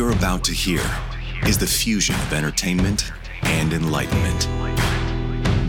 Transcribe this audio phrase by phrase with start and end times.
[0.00, 0.80] You're about to hear
[1.46, 4.48] is the fusion of entertainment and enlightenment.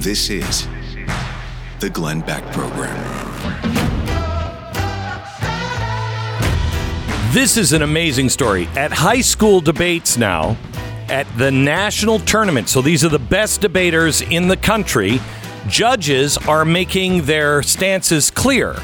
[0.01, 0.69] This is
[1.81, 2.95] the Glenn Beck Program.
[7.33, 8.67] This is an amazing story.
[8.77, 10.55] At high school debates now,
[11.09, 15.19] at the national tournament, so these are the best debaters in the country,
[15.67, 18.77] judges are making their stances clear.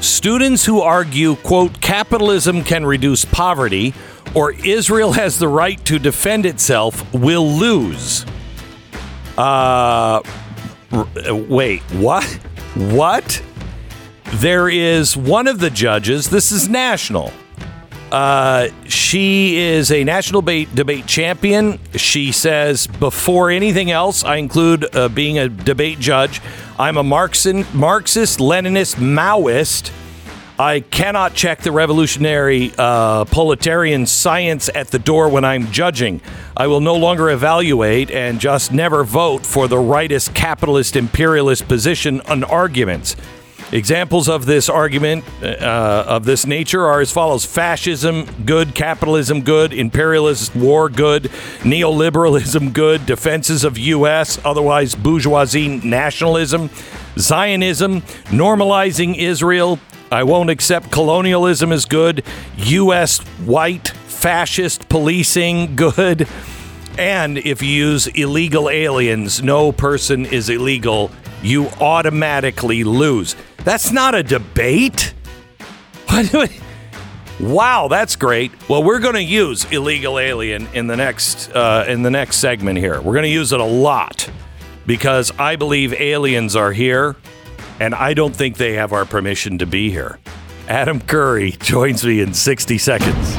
[0.00, 3.94] Students who argue, quote, capitalism can reduce poverty
[4.34, 8.24] or Israel has the right to defend itself will lose.
[9.36, 10.22] Uh,
[11.48, 12.24] wait, what?
[12.74, 13.42] What?
[14.34, 17.32] There is one of the judges, this is national.
[18.10, 21.78] Uh, she is a national debate, debate champion.
[21.96, 26.42] She says, before anything else, I include uh, being a debate judge.
[26.78, 29.90] I'm a Marxist, Marxist Leninist, Maoist.
[30.62, 36.20] I cannot check the revolutionary uh, proletarian science at the door when I'm judging.
[36.56, 42.20] I will no longer evaluate and just never vote for the rightist capitalist imperialist position
[42.20, 43.16] on arguments.
[43.72, 49.72] Examples of this argument uh, of this nature are as follows fascism, good, capitalism, good,
[49.72, 51.24] imperialist war, good,
[51.62, 56.70] neoliberalism, good, defenses of U.S., otherwise bourgeoisie nationalism,
[57.18, 59.80] Zionism, normalizing Israel.
[60.12, 62.22] I won't accept colonialism as good,
[62.56, 63.18] U.S.
[63.46, 66.28] white fascist policing, good.
[66.98, 71.10] And if you use illegal aliens, no person is illegal,
[71.42, 73.36] you automatically lose.
[73.64, 75.14] That's not a debate.
[77.40, 78.52] Wow, that's great.
[78.68, 82.78] Well, we're going to use illegal alien in the next uh, in the next segment
[82.78, 83.00] here.
[83.00, 84.30] We're going to use it a lot
[84.86, 87.16] because I believe aliens are here,
[87.80, 90.18] and I don't think they have our permission to be here.
[90.68, 93.36] Adam Curry joins me in 60 seconds.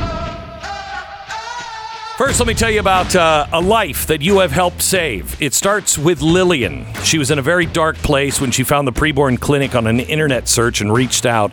[2.17, 5.41] First, let me tell you about uh, a life that you have helped save.
[5.41, 6.85] It starts with Lillian.
[7.03, 9.99] She was in a very dark place when she found the preborn clinic on an
[9.99, 11.51] internet search and reached out.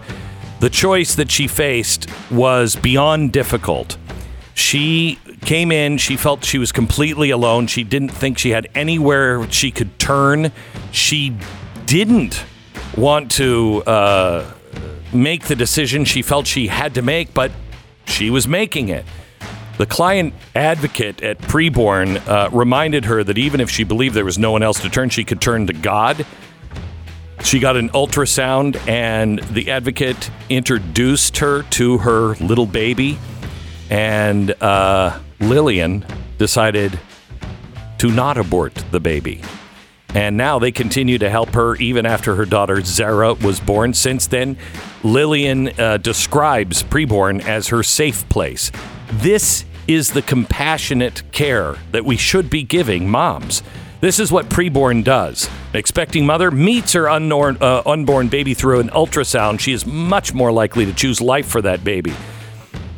[0.61, 3.97] The choice that she faced was beyond difficult.
[4.53, 7.67] She came in, she felt she was completely alone.
[7.67, 10.53] She didn't think she had anywhere she could turn.
[10.93, 11.35] She
[11.87, 12.45] didn't
[12.97, 14.53] want to uh,
[15.13, 17.51] make the decision she felt she had to make, but
[18.07, 19.05] she was making it.
[19.79, 24.39] The client advocate at Preborn uh, reminded her that even if she believed there was
[24.39, 26.27] no one else to turn, she could turn to God.
[27.43, 33.19] She got an ultrasound, and the advocate introduced her to her little baby.
[33.89, 36.05] And uh, Lillian
[36.37, 36.99] decided
[37.99, 39.43] to not abort the baby.
[40.15, 43.95] And now they continue to help her even after her daughter Zara was born.
[43.95, 44.57] Since then,
[45.05, 48.73] Lillian uh, describes preborn as her safe place.
[49.13, 53.63] This is the compassionate care that we should be giving moms.
[54.01, 55.47] This is what preborn does.
[55.73, 59.61] An expecting mother meets her unborn, uh, unborn baby through an ultrasound.
[59.61, 62.15] She is much more likely to choose life for that baby.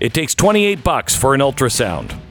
[0.01, 2.22] It takes 28 bucks for an ultrasound.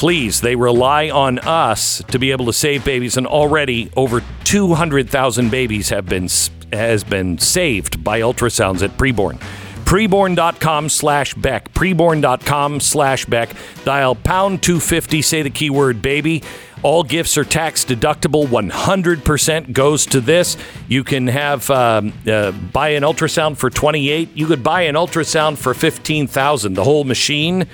[0.00, 5.50] Please, they rely on us to be able to save babies, and already over 200,000
[5.50, 6.26] babies have been
[6.72, 9.38] has been saved by ultrasounds at preborn.
[9.84, 11.74] Preborn.com slash Beck.
[11.74, 13.50] Preborn.com slash Beck.
[13.84, 16.42] Dial pound 250, say the keyword baby.
[16.82, 18.46] All gifts are tax deductible.
[18.46, 20.56] 100% goes to this.
[20.88, 24.34] You can have um, uh, buy an ultrasound for 28.
[24.34, 26.72] You could buy an ultrasound for 15,000.
[26.72, 27.66] The whole machine.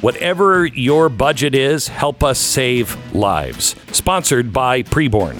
[0.00, 3.76] Whatever your budget is, help us save lives.
[3.92, 5.36] Sponsored by Preborn.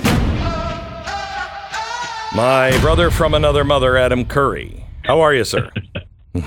[2.35, 4.85] My brother from another mother, Adam Curry.
[5.05, 5.71] How are you, sir?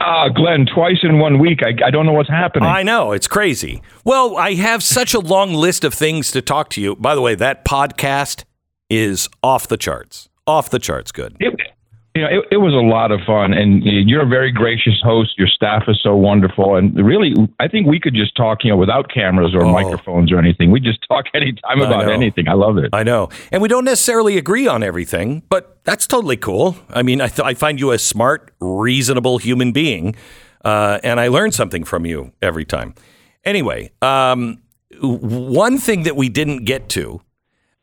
[0.00, 1.60] Ah, Glenn, twice in one week.
[1.62, 2.66] I, I don't know what's happening.
[2.66, 3.82] I know, it's crazy.
[4.02, 6.96] Well, I have such a long list of things to talk to you.
[6.96, 8.44] By the way, that podcast
[8.88, 10.30] is off the charts.
[10.46, 11.36] Off the charts good.
[11.40, 11.54] It,
[12.14, 15.38] you know, it, it was a lot of fun, and you're a very gracious host.
[15.38, 18.76] Your staff is so wonderful, and really, I think we could just talk, you know,
[18.76, 19.72] without cameras or Oh.
[19.72, 20.70] microphones or anything.
[20.72, 22.12] We just talk anytime I about know.
[22.12, 22.48] anything.
[22.48, 22.90] I love it.
[22.92, 23.28] I know.
[23.52, 26.76] And we don't necessarily agree on everything, but that's totally cool.
[26.90, 30.16] I mean, I, th- I find you a smart, reasonable human being,
[30.64, 32.94] uh, and I learn something from you every time.
[33.44, 34.58] Anyway, um,
[35.00, 37.20] one thing that we didn't get to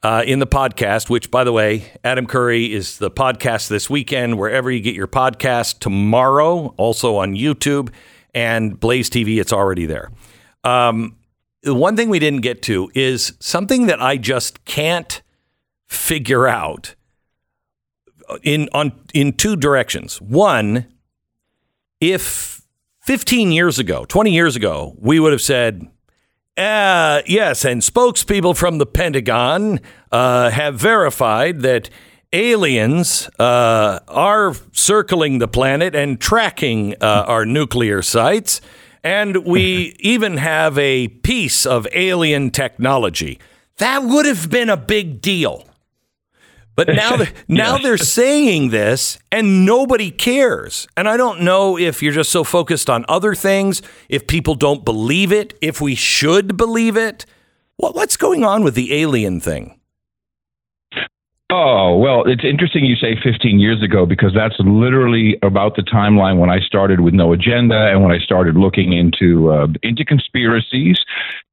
[0.05, 4.37] uh, in the podcast, which, by the way, Adam Curry is the podcast this weekend,
[4.37, 7.91] wherever you get your podcast tomorrow, also on YouTube
[8.31, 10.11] and Blaze TV, it's already there.
[10.63, 11.15] Um,
[11.63, 15.23] the one thing we didn't get to is something that I just can't
[15.87, 16.93] figure out
[18.43, 20.21] in on in two directions.
[20.21, 20.85] One,
[21.99, 22.61] if
[23.01, 25.89] 15 years ago, 20 years ago, we would have said,
[26.57, 29.79] uh, yes, and spokespeople from the Pentagon
[30.11, 31.89] uh, have verified that
[32.31, 38.61] aliens uh, are circling the planet and tracking uh, our nuclear sites.
[39.03, 43.39] And we even have a piece of alien technology.
[43.77, 45.67] That would have been a big deal.
[46.75, 47.17] But now,
[47.47, 50.87] now they're saying this, and nobody cares.
[50.97, 54.83] And I don't know if you're just so focused on other things, if people don't
[54.83, 57.25] believe it, if we should believe it.
[57.77, 59.74] What, what's going on with the alien thing?
[61.51, 66.39] Oh, well, it's interesting you say 15 years ago because that's literally about the timeline
[66.39, 70.97] when I started with No Agenda and when I started looking into uh, into conspiracies,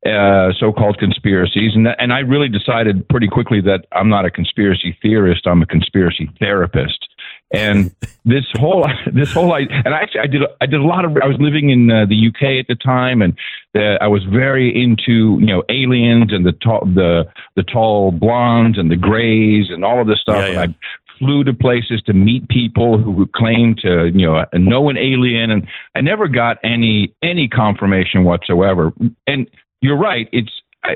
[0.06, 4.30] uh, so-called conspiracies, and that, and I really decided pretty quickly that I'm not a
[4.30, 7.11] conspiracy theorist, I'm a conspiracy therapist.
[7.52, 7.94] And
[8.24, 11.26] this whole this whole I and actually I did I did a lot of I
[11.26, 13.36] was living in uh, the UK at the time and
[13.74, 17.24] uh, I was very into you know aliens and the tall the
[17.56, 20.36] the tall blondes and the grays and all of this stuff.
[20.36, 20.62] Yeah, yeah.
[20.62, 24.96] And I flew to places to meet people who claimed to you know know an
[24.96, 28.92] alien and I never got any any confirmation whatsoever.
[29.26, 29.48] And
[29.80, 30.28] you're right.
[30.32, 30.50] It's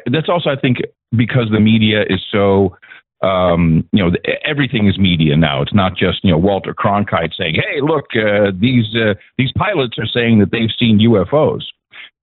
[0.07, 0.79] that's also I think
[1.15, 2.77] because the media is so
[3.23, 4.11] um, you know,
[4.45, 5.63] everything is media now.
[5.63, 9.99] It's not just you know Walter Cronkite saying, "Hey, look, uh, these uh, these pilots
[9.99, 11.63] are saying that they've seen UFOs."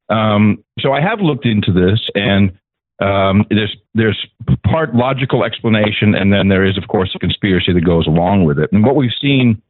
[0.10, 2.52] Um, so I have looked into this, and
[3.00, 4.26] um, there's there's
[4.64, 8.60] part logical explanation, and then there is, of course, a conspiracy that goes along with
[8.60, 8.72] it.
[8.72, 9.62] And what we've seen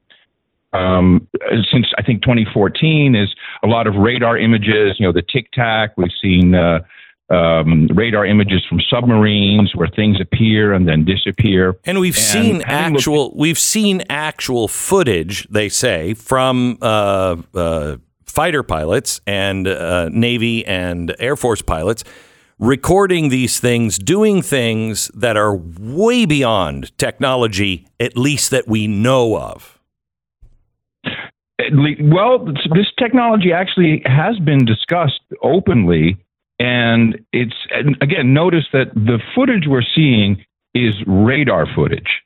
[0.73, 1.27] um,
[1.71, 3.33] since I think 2014 is
[3.63, 4.97] a lot of radar images.
[4.99, 5.97] You know, the Tic Tac.
[5.97, 6.53] We've seen.
[6.53, 6.79] Uh,
[7.29, 11.75] um, radar images from submarines where things appear and then disappear.
[11.85, 15.47] And we've and seen actual looked- we've seen actual footage.
[15.49, 22.03] They say from uh, uh, fighter pilots and uh, Navy and Air Force pilots
[22.59, 29.37] recording these things, doing things that are way beyond technology, at least that we know
[29.37, 29.79] of.
[32.01, 36.22] Well, this technology actually has been discussed openly
[36.63, 42.21] and it's, and again, notice that the footage we're seeing is radar footage.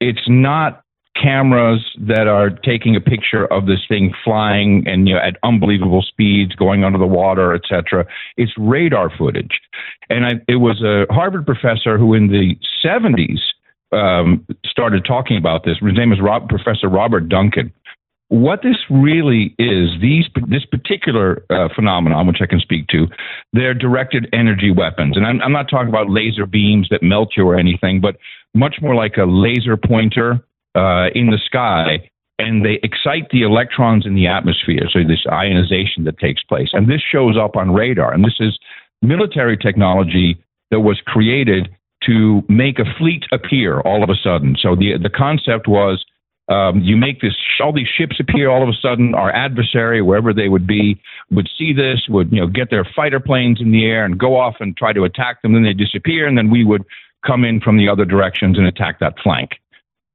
[0.00, 0.82] It's not
[1.20, 6.02] cameras that are taking a picture of this thing flying and you know at unbelievable
[6.02, 8.06] speeds going under the water etc
[8.36, 9.60] it's radar footage.
[10.08, 13.40] And I, it was a harvard professor who in the 70s
[13.92, 15.78] um, started talking about this.
[15.82, 17.72] His name is Rob, professor robert duncan
[18.30, 23.08] what this really is, these this particular uh, phenomenon, which I can speak to,
[23.52, 27.44] they're directed energy weapons, and I'm, I'm, not talking about laser beams that melt you
[27.46, 28.16] or anything, but
[28.54, 30.40] much more like a laser pointer
[30.76, 36.04] uh, in the sky, and they excite the electrons in the atmosphere, so this ionization
[36.04, 38.56] that takes place, and this shows up on radar, and this is
[39.02, 40.40] military technology
[40.70, 41.68] that was created
[42.04, 44.56] to make a fleet appear all of a sudden.
[44.58, 46.04] So the the concept was
[46.50, 49.14] um, you make this all these ships appear all of a sudden.
[49.14, 53.20] Our adversary, wherever they would be, would see this, would you know get their fighter
[53.20, 55.52] planes in the air and go off and try to attack them.
[55.52, 56.84] Then they disappear, and then we would
[57.24, 59.52] come in from the other directions and attack that flank.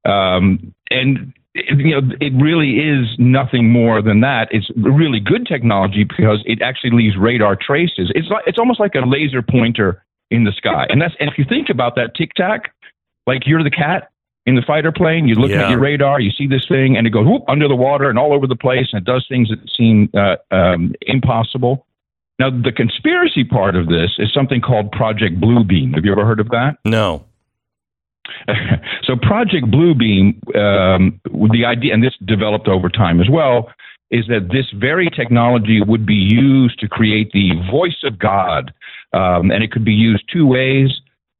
[0.03, 4.49] Um, and you know, it really is nothing more than that.
[4.51, 8.11] It's really good technology because it actually leaves radar traces.
[8.13, 10.85] It's like it's almost like a laser pointer in the sky.
[10.89, 12.73] And that's and if you think about that tic tac,
[13.25, 14.11] like you're the cat,
[14.45, 15.27] in the fighter plane.
[15.27, 15.63] You look yeah.
[15.63, 18.19] at your radar, you see this thing, and it goes whoop, under the water and
[18.19, 21.85] all over the place, and it does things that seem uh, um, impossible.
[22.37, 25.95] Now, the conspiracy part of this is something called Project Bluebeam.
[25.95, 26.77] Have you ever heard of that?
[26.85, 27.25] No.
[29.03, 31.21] so, Project Bluebeam, um,
[31.51, 33.71] the idea, and this developed over time as well,
[34.11, 38.73] is that this very technology would be used to create the voice of God.
[39.13, 40.89] Um, and it could be used two ways.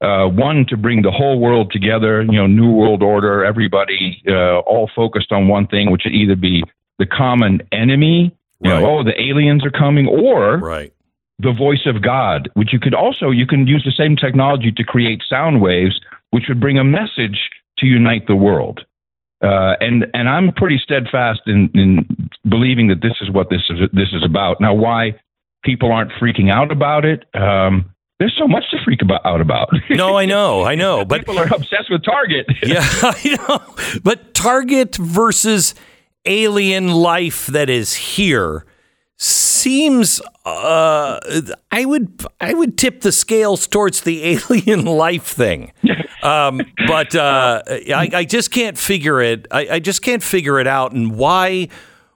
[0.01, 4.59] Uh, one to bring the whole world together, you know, new world order, everybody uh,
[4.59, 6.61] all focused on one thing, which would either be
[6.99, 8.81] the common enemy, you right.
[8.81, 10.93] know, oh, the aliens are coming, or right.
[11.39, 14.83] the voice of God, which you could also you can use the same technology to
[14.83, 15.99] create sound waves,
[16.31, 17.49] which would bring a message
[17.79, 18.81] to unite the world.
[19.41, 23.89] Uh, and and I'm pretty steadfast in, in believing that this is what this is
[23.91, 24.61] this is about.
[24.61, 25.19] Now, why
[25.63, 27.25] people aren't freaking out about it?
[27.33, 29.69] Um, there's so much to freak about, out about.
[29.89, 32.45] no, I know, I know, but people are obsessed with Target.
[32.63, 33.99] yeah, I know.
[34.03, 35.75] But Target versus
[36.25, 38.65] alien life that is here
[39.17, 41.19] seems uh,
[41.71, 45.73] I would I would tip the scales towards the alien life thing,
[46.23, 49.47] um, but uh, I, I, just can't figure it.
[49.51, 51.69] I, I just can't figure it out, and why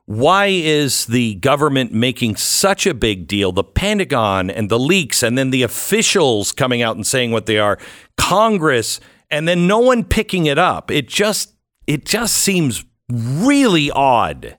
[0.09, 3.51] why is the government making such a big deal?
[3.51, 7.59] The Pentagon and the leaks, and then the officials coming out and saying what they
[7.59, 7.77] are,
[8.17, 8.99] Congress,
[9.29, 10.89] and then no one picking it up.
[10.89, 11.53] It just
[11.85, 14.57] it just seems really odd.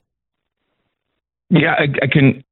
[1.48, 2.44] Yeah, I, I can.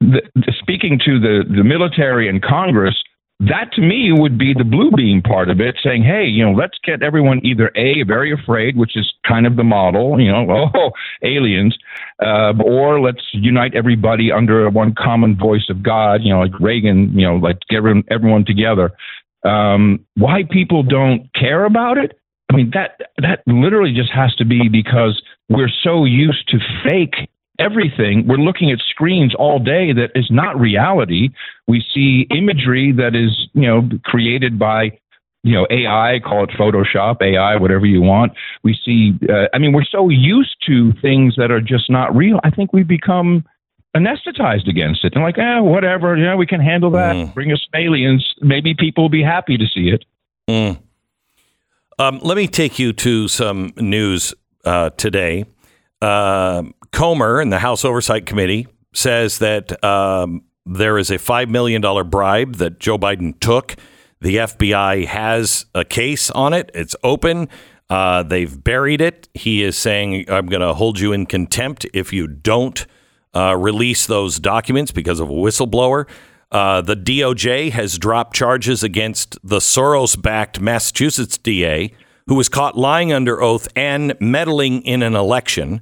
[0.00, 3.00] The, the, speaking to the the military and Congress,
[3.40, 6.52] that to me would be the blue beam part of it, saying, hey, you know,
[6.52, 10.70] let's get everyone either A, very afraid, which is kind of the model, you know,
[10.74, 10.90] oh,
[11.22, 11.76] aliens,
[12.22, 17.18] uh, or let's unite everybody under one common voice of God, you know, like Reagan,
[17.18, 18.92] you know, like get everyone, everyone together.
[19.42, 22.18] Um, why people don't care about it?
[22.52, 27.30] I mean, that that literally just has to be because we're so used to fake
[27.60, 28.26] everything.
[28.26, 31.28] We're looking at screens all day that is not reality.
[31.68, 34.98] We see imagery that is, you know, created by,
[35.42, 38.32] you know, AI, call it Photoshop, AI, whatever you want.
[38.64, 42.40] We see, uh, I mean, we're so used to things that are just not real.
[42.42, 43.44] I think we've become
[43.96, 45.14] anesthetized against it.
[45.14, 47.14] And like, eh, whatever, yeah, we can handle that.
[47.14, 47.34] Mm.
[47.34, 48.34] Bring us aliens.
[48.40, 50.04] Maybe people will be happy to see it.
[50.48, 50.80] Mm.
[51.98, 54.32] Um, let me take you to some news
[54.64, 55.44] uh, today.
[56.00, 61.82] Uh, Comer and the House Oversight Committee says that um, there is a $5 million
[62.08, 63.76] bribe that Joe Biden took.
[64.20, 67.48] The FBI has a case on it, it's open.
[67.88, 69.28] Uh, they've buried it.
[69.34, 72.86] He is saying, I'm going to hold you in contempt if you don't
[73.34, 76.08] uh, release those documents because of a whistleblower.
[76.52, 81.92] Uh, the DOJ has dropped charges against the Soros backed Massachusetts DA
[82.30, 85.80] who was caught lying under oath and meddling in an election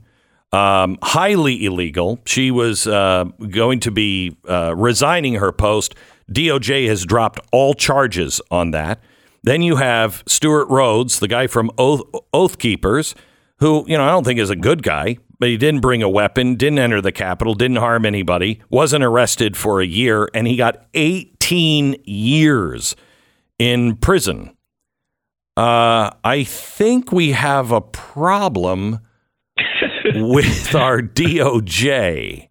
[0.53, 2.21] um, highly illegal.
[2.25, 5.95] She was uh, going to be uh, resigning her post.
[6.33, 9.01] DOJ has dropped all charges on that.
[9.43, 12.03] Then you have Stewart Rhodes, the guy from Oath,
[12.33, 13.15] Oath Keepers,
[13.59, 16.09] who, you know, I don't think is a good guy, but he didn't bring a
[16.09, 20.57] weapon, didn't enter the Capitol, didn't harm anybody, wasn't arrested for a year, and he
[20.57, 22.97] got 18 years
[23.59, 24.55] in prison.
[25.57, 29.01] Uh, I think we have a problem
[30.15, 32.49] with our DOJ.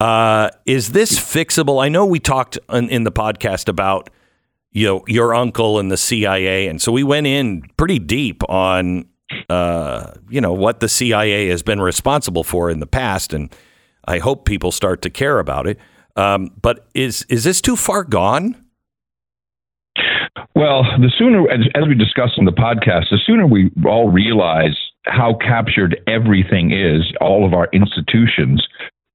[0.00, 1.82] Uh, is this fixable?
[1.82, 4.10] I know we talked in, in, the podcast about
[4.72, 9.06] you know your uncle and the CIA, and so we went in pretty deep on
[9.48, 13.54] uh, you know what the CIA has been responsible for in the past, and
[14.06, 15.78] I hope people start to care about it.
[16.14, 18.66] Um, but is is this too far gone?
[20.54, 24.76] Well, the sooner, as, as we discussed in the podcast, the sooner we all realize
[25.06, 28.66] how captured everything is, all of our institutions,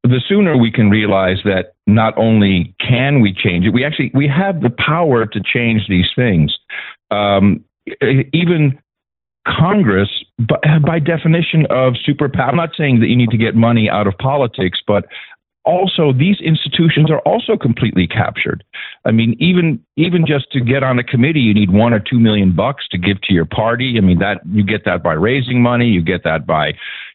[0.03, 4.27] the sooner we can realize that not only can we change it, we actually we
[4.27, 6.57] have the power to change these things.
[7.11, 7.63] Um,
[8.33, 8.79] even
[9.47, 10.09] Congress,
[10.85, 14.17] by definition of superpower, I'm not saying that you need to get money out of
[14.17, 15.05] politics, but
[15.63, 18.63] also these institutions are also completely captured.
[19.05, 22.19] I mean, even even just to get on a committee, you need one or two
[22.19, 23.95] million bucks to give to your party.
[23.97, 26.73] I mean, that you get that by raising money, you get that by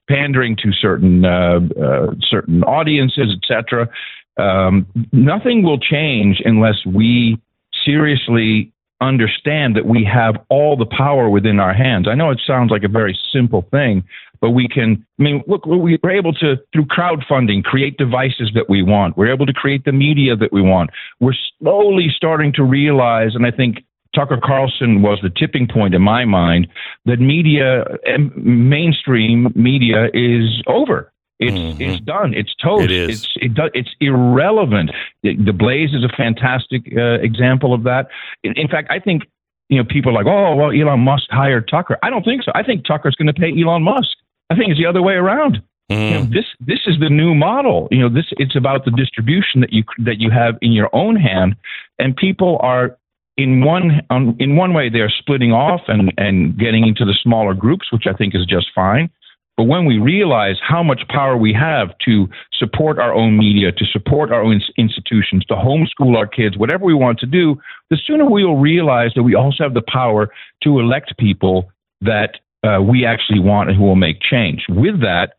[0.08, 3.88] pandering to certain uh, uh, certain audiences, etc.
[4.36, 7.40] Um, nothing will change unless we
[7.84, 12.08] seriously understand that we have all the power within our hands.
[12.08, 14.04] I know it sounds like a very simple thing,
[14.40, 18.82] but we can, I mean, look, we're able to, through crowdfunding, create devices that we
[18.82, 19.16] want.
[19.16, 20.90] We're able to create the media that we want.
[21.20, 23.84] We're slowly starting to realize, and I think
[24.14, 26.68] Tucker Carlson was the tipping point in my mind,
[27.04, 31.12] that media, eh, mainstream media is over.
[31.38, 31.82] It's mm-hmm.
[31.82, 32.32] it's done.
[32.32, 32.84] It's toast.
[32.84, 33.08] It is.
[33.10, 34.90] It's it do, it's irrelevant.
[35.22, 38.08] The Blaze is a fantastic uh, example of that.
[38.42, 39.24] In, in, fact, I think
[39.68, 41.98] you know people are like, oh well, Elon Musk hired Tucker.
[42.02, 42.52] I don't think so.
[42.54, 44.16] I think Tucker's going to pay Elon Musk.
[44.48, 45.62] I think it's the other way around.
[45.90, 46.10] Mm.
[46.10, 47.88] You know, this this is the new model.
[47.90, 51.16] You know, this it's about the distribution that you that you have in your own
[51.16, 51.56] hand,
[51.98, 52.96] and people are
[53.36, 57.54] in one um, in one way they're splitting off and and getting into the smaller
[57.54, 59.10] groups, which I think is just fine.
[59.56, 63.84] But when we realize how much power we have to support our own media, to
[63.86, 67.56] support our own institutions, to homeschool our kids, whatever we want to do,
[67.88, 70.30] the sooner we will realize that we also have the power
[70.62, 71.70] to elect people
[72.02, 74.64] that uh, we actually want and who will make change.
[74.68, 75.36] With that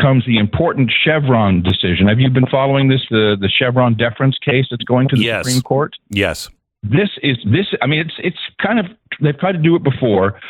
[0.00, 2.08] comes the important Chevron decision.
[2.08, 5.44] Have you been following this, the, the Chevron deference case that's going to the yes.
[5.44, 5.94] Supreme Court?
[6.08, 6.48] Yes.
[6.82, 7.66] This is this.
[7.80, 8.86] I mean, it's it's kind of
[9.20, 10.40] they've tried to do it before,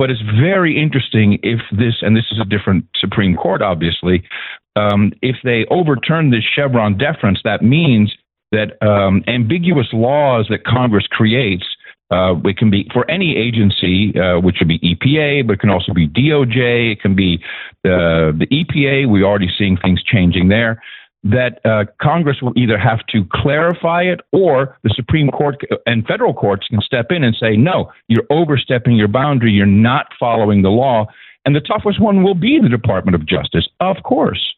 [0.00, 4.24] but it's very interesting if this and this is a different Supreme Court, obviously.
[4.74, 8.10] Um, if they overturn this Chevron deference, that means
[8.50, 11.66] that um, ambiguous laws that Congress creates
[12.10, 15.70] Uh, it can be for any agency, uh, which would be EPA, but it can
[15.70, 16.92] also be DOJ.
[16.94, 17.38] It can be
[17.84, 19.06] uh, the EPA.
[19.10, 20.82] We're already seeing things changing there.
[21.22, 26.32] That uh, Congress will either have to clarify it, or the Supreme Court and federal
[26.32, 29.52] courts can step in and say, "No, you're overstepping your boundary.
[29.52, 31.06] You're not following the law."
[31.44, 34.54] And the toughest one will be the Department of Justice, of course.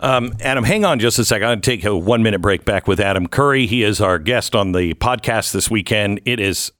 [0.00, 1.44] Um, Adam, hang on just a second.
[1.44, 3.66] I'm going to take a one minute break back with Adam Curry.
[3.66, 6.20] He is our guest on the podcast this weekend.
[6.24, 6.70] It is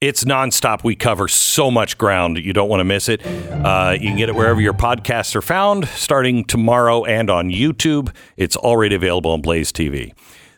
[0.00, 0.84] it's nonstop.
[0.84, 2.38] We cover so much ground.
[2.38, 3.26] You don't want to miss it.
[3.26, 8.14] Uh, you can get it wherever your podcasts are found, starting tomorrow and on YouTube.
[8.36, 10.12] It's already available on Blaze TV.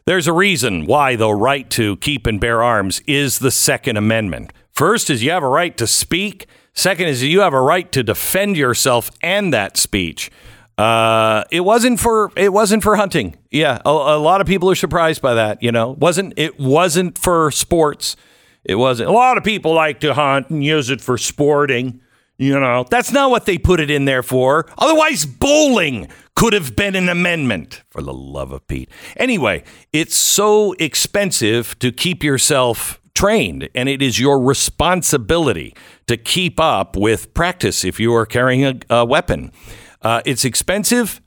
[0.05, 4.53] There's a reason why the right to keep and bear arms is the Second Amendment.
[4.73, 6.47] First is you have a right to speak.
[6.75, 10.31] Second is you have a right to defend yourself and that speech.
[10.79, 13.37] Uh, it wasn't for it wasn't for hunting.
[13.51, 15.63] Yeah, a, a, lot of people are surprised by that.
[15.63, 18.17] You know, wasn't it wasn't for sports.
[18.65, 19.09] It wasn't.
[19.09, 22.01] A lot of people like to hunt and use it for sporting.
[22.39, 24.67] You know, that's not what they put it in there for.
[24.79, 27.83] Otherwise, bowling could have been an amendment.
[27.91, 28.89] For the love of Pete.
[29.17, 29.63] Anyway,
[29.93, 35.75] it's so expensive to keep yourself trained, and it is your responsibility
[36.07, 39.53] to keep up with practice if you are carrying a, a weapon.
[40.01, 41.21] Uh, it's expensive.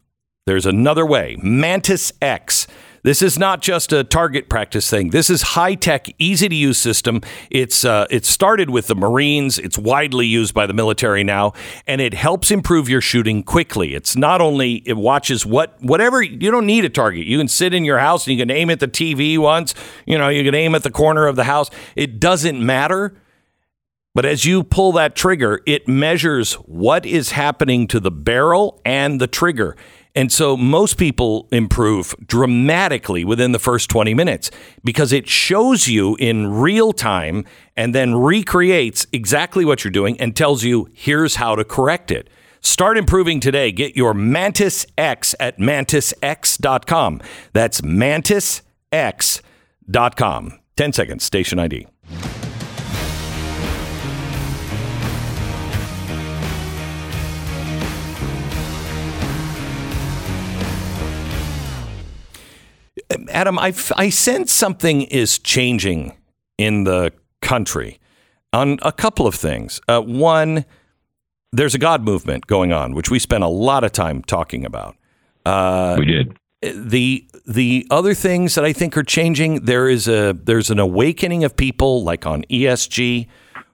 [0.47, 1.37] There's another way.
[1.43, 2.65] Mantis X.
[3.03, 5.09] This is not just a target practice thing.
[5.09, 7.19] This is high tech, easy to use system.
[7.49, 9.59] It's uh, it started with the Marines.
[9.59, 11.51] It's widely used by the military now,
[11.85, 13.93] and it helps improve your shooting quickly.
[13.93, 17.27] It's not only it watches what whatever you don't need a target.
[17.27, 19.75] You can sit in your house and you can aim at the TV once.
[20.05, 21.69] You know you can aim at the corner of the house.
[21.97, 23.17] It doesn't matter.
[24.15, 29.19] But as you pull that trigger, it measures what is happening to the barrel and
[29.19, 29.75] the trigger.
[30.15, 34.51] And so most people improve dramatically within the first 20 minutes
[34.83, 37.45] because it shows you in real time
[37.75, 42.29] and then recreates exactly what you're doing and tells you here's how to correct it.
[42.61, 43.71] Start improving today.
[43.71, 47.21] Get your Mantis X at mantisx.com.
[47.51, 48.61] That's mantisx.com.
[50.75, 51.87] 10 seconds, station ID.
[63.33, 66.15] Adam, I, I sense something is changing
[66.57, 67.99] in the country
[68.53, 69.81] on a couple of things.
[69.87, 70.65] Uh, one,
[71.51, 74.95] there's a God movement going on, which we spent a lot of time talking about.
[75.45, 76.37] Uh, we did.
[76.61, 81.43] The the other things that I think are changing, there is a there's an awakening
[81.43, 83.27] of people like on ESG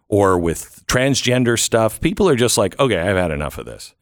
[0.07, 2.01] or with transgender stuff.
[2.01, 3.93] People are just like, okay, I've had enough of this.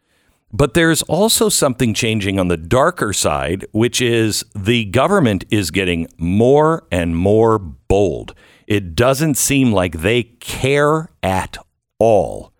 [0.52, 6.08] But there's also something changing on the darker side, which is the government is getting
[6.18, 8.34] more and more bold.
[8.66, 11.58] It doesn't seem like they care at
[12.00, 12.54] all.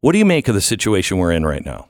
[0.00, 1.88] What do you make of the situation we're in right now?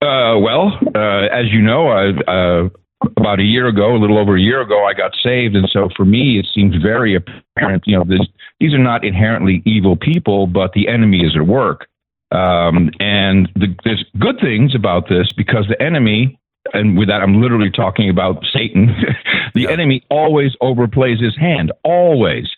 [0.00, 2.68] Uh, well, uh, as you know, uh,
[3.16, 5.88] about a year ago, a little over a year ago, I got saved, and so
[5.96, 7.84] for me, it seems very apparent.
[7.86, 8.26] You know, this,
[8.58, 11.86] these are not inherently evil people, but the enemy is at work.
[12.30, 16.38] Um, and the, there's good things about this because the enemy,
[16.74, 18.94] and with that, I'm literally talking about Satan,
[19.54, 19.70] the yeah.
[19.70, 22.48] enemy always overplays his hand, always.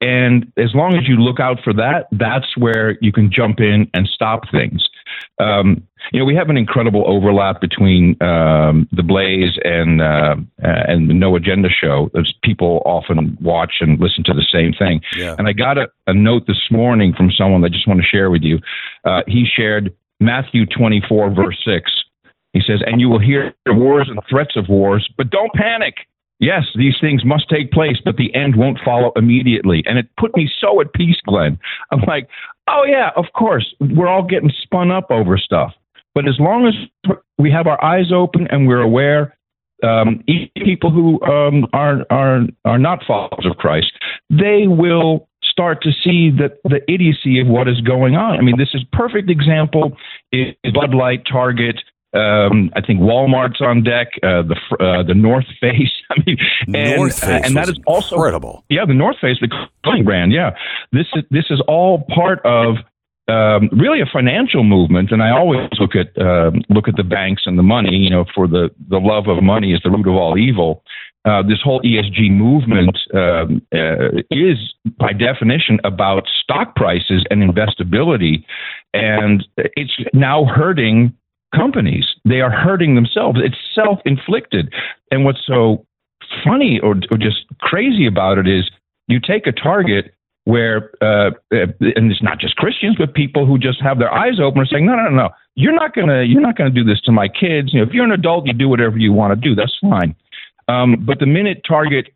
[0.00, 3.90] And as long as you look out for that, that's where you can jump in
[3.94, 4.88] and stop things.
[5.40, 11.08] Um, you know, we have an incredible overlap between um, the Blaze and uh, and
[11.08, 12.10] the No Agenda show.
[12.18, 15.00] As people often watch and listen to the same thing.
[15.16, 15.36] Yeah.
[15.38, 18.30] And I got a, a, note this morning from someone I just want to share
[18.30, 18.58] with you.
[19.04, 21.90] Uh, he shared Matthew 24 verse 6.
[22.52, 25.94] He says, "And you will hear wars and threats of wars, but don't panic."
[26.40, 29.82] Yes, these things must take place, but the end won't follow immediately.
[29.86, 31.58] And it put me so at peace, Glenn.
[31.90, 32.28] I'm like,
[32.68, 33.74] oh, yeah, of course.
[33.80, 35.72] We're all getting spun up over stuff.
[36.14, 39.36] But as long as we have our eyes open and we're aware,
[39.82, 40.24] um,
[40.56, 43.92] people who um, are, are, are not followers of Christ,
[44.30, 48.38] they will start to see that the idiocy of what is going on.
[48.38, 49.96] I mean, this is perfect example
[50.32, 51.80] is Bud Light, Target,
[52.14, 54.08] um, I think Walmart's on deck.
[54.22, 55.92] Uh, the uh, the North Face.
[56.10, 56.38] I mean,
[56.74, 58.64] and, North Face, uh, and that is also incredible.
[58.68, 59.48] Yeah, the North Face, the
[59.84, 60.32] clothing brand.
[60.32, 60.56] Yeah,
[60.92, 62.76] this is this is all part of
[63.28, 65.12] um, really a financial movement.
[65.12, 67.94] And I always look at uh, look at the banks and the money.
[67.94, 70.82] You know, for the the love of money is the root of all evil.
[71.24, 74.56] Uh, this whole ESG movement um, uh, is,
[74.98, 78.44] by definition, about stock prices and investability,
[78.94, 81.12] and it's now hurting
[81.54, 82.06] companies.
[82.24, 83.40] They are hurting themselves.
[83.42, 84.72] It's self inflicted.
[85.10, 85.86] And what's so
[86.44, 88.70] funny or, or just crazy about it is
[89.06, 93.82] you take a target where, uh, and it's not just Christians, but people who just
[93.82, 96.56] have their eyes open are saying, no, no, no, no, you're not gonna, you're not
[96.56, 97.72] gonna do this to my kids.
[97.72, 99.54] You know, if you're an adult, you do whatever you want to do.
[99.54, 100.14] That's fine.
[100.68, 102.08] Um, but the minute Target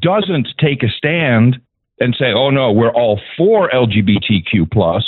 [0.00, 1.60] doesn't take a stand
[2.00, 5.04] and say, "Oh no, we're all for LGBTQ plus,"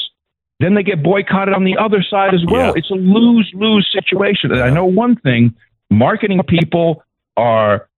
[0.63, 2.69] then they get boycotted on the other side as well.
[2.69, 2.73] Yeah.
[2.77, 4.53] It's a lose lose situation.
[4.53, 5.55] And I know one thing:
[5.91, 7.03] marketing people
[7.37, 7.89] are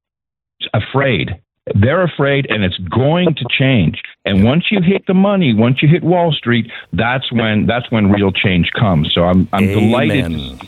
[0.73, 1.41] afraid.
[1.75, 4.03] They're afraid, and it's going to change.
[4.27, 8.11] And once you hit the money, once you hit Wall Street, that's when that's when
[8.11, 9.13] real change comes.
[9.15, 10.59] So I'm I'm delighted Amen.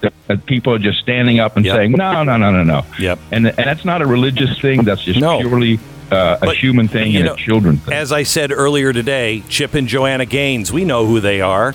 [0.00, 1.76] that, that people are just standing up and Yep.
[1.76, 3.18] saying, "No, no, no, no, no." Yep.
[3.32, 4.84] And and that's not a religious thing.
[4.84, 5.40] That's just No.
[5.40, 5.80] purely
[6.14, 7.92] uh, a But, human thing and know, a children thing.
[7.94, 11.74] As I said earlier today, Chip and Joanna Gaines, we know who they are.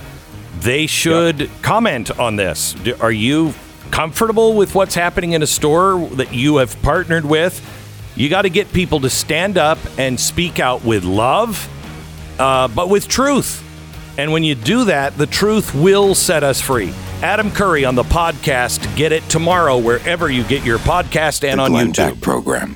[0.61, 2.73] They should comment on this.
[2.73, 3.53] Do- Are you
[3.91, 7.61] comfortable with what's happening in a store that you have partnered with?
[8.15, 11.67] You got to get people to stand up and speak out with love,
[12.39, 13.63] uh, but with truth.
[14.17, 16.93] And when you do that, the truth will set us free.
[17.21, 18.93] Adam Curry on the podcast.
[18.97, 22.13] Get it tomorrow wherever you get your podcast and the on Glenn YouTube.
[22.15, 22.75] Beck Program.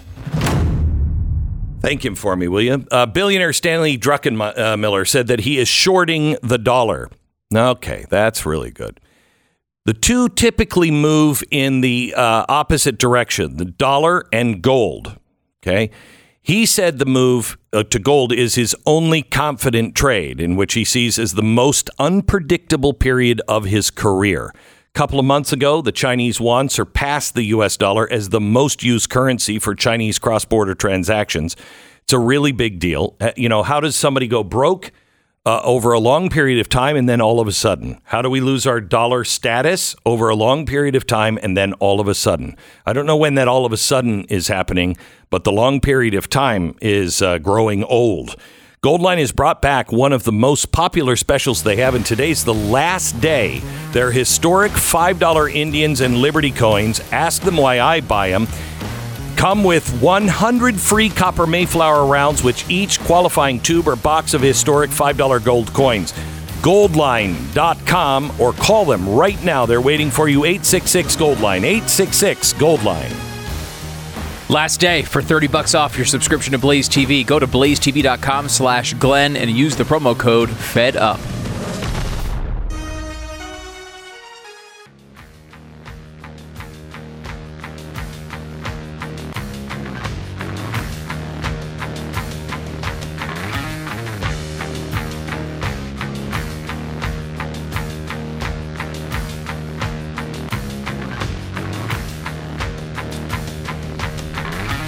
[1.84, 2.86] Thank him for me, will you?
[2.90, 7.10] Uh, billionaire Stanley Druckenmiller said that he is shorting the dollar.
[7.54, 9.02] Okay, that's really good.
[9.86, 15.20] The two typically move in the uh, opposite direction the dollar and gold.
[15.62, 15.92] Okay.
[16.42, 20.84] He said the move uh, to gold is his only confident trade, in which he
[20.84, 24.54] sees as the most unpredictable period of his career.
[24.94, 29.10] Couple of months ago, the Chinese yuan surpassed the US dollar as the most used
[29.10, 31.56] currency for Chinese cross border transactions.
[32.04, 33.16] It's a really big deal.
[33.20, 34.92] Uh, You know, how does somebody go broke?
[35.46, 38.00] uh, over a long period of time and then all of a sudden?
[38.06, 41.74] How do we lose our dollar status over a long period of time and then
[41.82, 42.56] all of a sudden?
[42.86, 44.96] I don't know when that all of a sudden is happening,
[45.30, 48.38] but the long period of time is uh, growing old.
[48.84, 52.54] Goldline has brought back one of the most popular specials they have, and today's the
[52.54, 53.60] last day.
[53.94, 57.00] Their historic $5 Indians and Liberty coins.
[57.14, 58.46] Ask them why I buy them
[59.38, 64.90] come with 100 free copper Mayflower rounds, which each qualifying tube or box of historic
[64.90, 66.14] $5 gold coins.
[66.62, 69.66] Goldline.com or call them right now.
[69.66, 70.46] They're waiting for you.
[70.46, 71.64] 866 Goldline.
[71.64, 73.33] 866 Goldline.
[74.50, 77.26] Last day for 30 bucks off your subscription to Blaze TV.
[77.26, 81.33] Go to blazetv.com slash Glenn and use the promo code FEDUP.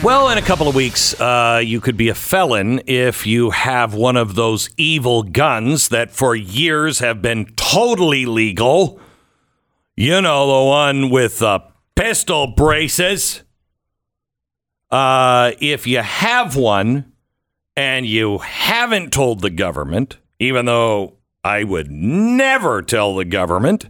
[0.05, 3.95] Well, in a couple of weeks, uh, you could be a felon if you have
[3.95, 8.99] one of those evil guns that for years have been totally legal.
[9.95, 11.61] You know, the one with the
[11.95, 13.41] pistol braces.
[14.91, 17.11] Uh, if you have one
[17.75, 23.89] and you haven't told the government, even though I would never tell the government,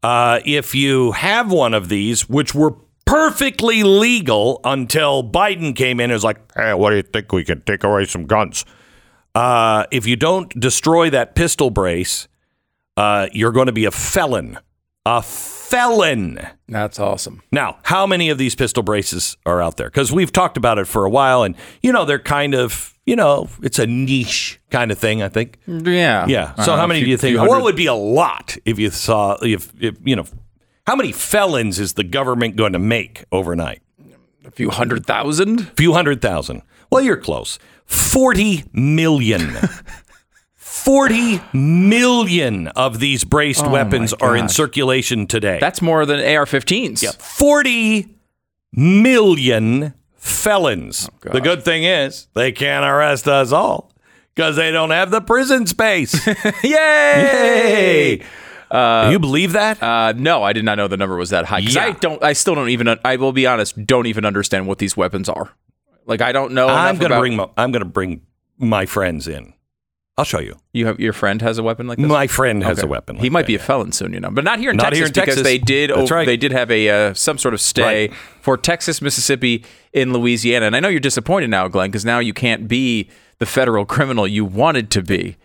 [0.00, 2.76] uh, if you have one of these, which were
[3.10, 7.32] perfectly legal until Biden came in and was like, hey, what do you think?
[7.32, 8.64] We can take away some guns.
[9.34, 12.28] Uh, if you don't destroy that pistol brace,
[12.96, 14.58] uh, you're going to be a felon.
[15.06, 16.38] A felon.
[16.68, 17.42] That's awesome.
[17.50, 19.88] Now, how many of these pistol braces are out there?
[19.88, 23.16] Because we've talked about it for a while, and you know they're kind of, you
[23.16, 25.22] know, it's a niche kind of thing.
[25.22, 25.58] I think.
[25.66, 26.26] Yeah.
[26.28, 26.54] Yeah.
[26.56, 27.38] So don't how many a do you think?
[27.38, 30.26] few it would be a lot if you saw if, if you know
[30.90, 33.80] how many felons is the government going to make overnight?
[34.44, 35.60] a few hundred thousand?
[35.60, 36.62] A few hundred thousand.
[36.90, 37.60] Well, you're close.
[37.86, 39.52] Forty million.
[40.56, 45.58] Forty million of these braced oh weapons are in Oh circulation today.
[45.60, 47.00] That's more than AR-15s.
[47.00, 48.08] Yeah, 40
[48.72, 51.08] million felons.
[51.24, 53.92] Oh, the good thing is they can't arrest us all
[54.34, 56.26] because they don't have the prison space.
[56.64, 56.70] Yay!
[58.18, 58.22] Yay!
[58.72, 59.82] Do you believe that?
[59.82, 61.60] Uh, no, I did not know the number was that high.
[61.62, 61.96] 'Cause I Yeah.
[62.00, 62.22] don't.
[62.22, 62.88] I still don't even.
[63.04, 63.84] I will be honest.
[63.86, 65.50] Don't even understand what these weapons are.
[66.06, 66.68] Like I don't know.
[66.68, 68.22] I'm gonna about- bring my, I'm gonna bring
[68.58, 69.54] my friends in.
[70.18, 70.56] I'll show you.
[70.74, 72.06] You have your friend has a weapon like this.
[72.06, 72.86] My friend has Okay.
[72.86, 73.16] a weapon.
[73.16, 73.64] he might that, be a yeah.
[73.64, 75.42] felon soon, you know, but not here in Not Texas here in because Texas.
[75.44, 75.90] they did.
[75.90, 76.26] Oh, right.
[76.26, 78.12] They did have a uh, some sort of stay Right.
[78.42, 82.34] for Texas, Mississippi, in Louisiana, and I know you're disappointed now, Glenn, because now you
[82.34, 85.36] can't be the federal criminal you wanted to be.